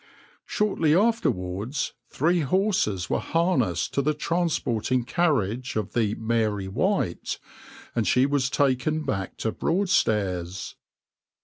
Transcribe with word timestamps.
\par 0.01 0.07
Shortly 0.47 0.95
afterwards 0.95 1.93
three 2.09 2.39
horses 2.39 3.07
were 3.07 3.19
harnessed 3.19 3.93
to 3.93 4.01
the 4.01 4.15
transporting 4.15 5.03
carriage 5.05 5.75
of 5.75 5.93
the 5.93 6.15
{\itshape{Mary 6.15 6.67
White}}, 6.69 7.37
and 7.95 8.07
she 8.07 8.25
was 8.25 8.49
taken 8.49 9.03
back 9.03 9.37
to 9.37 9.51
Broadstairs. 9.51 10.75